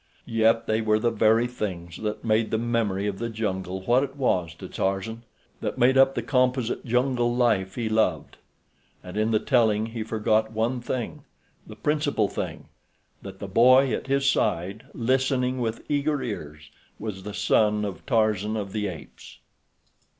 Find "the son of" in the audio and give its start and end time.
17.21-18.03